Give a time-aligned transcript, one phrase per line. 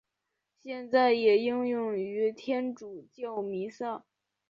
[0.63, 4.03] 现在也应用于天主教弥撒。